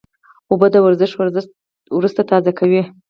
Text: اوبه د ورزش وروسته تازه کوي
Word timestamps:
اوبه 0.51 0.67
د 0.71 0.75
ورزش 0.85 1.11
وروسته 1.95 2.21
تازه 2.31 2.51
کوي 2.59 2.81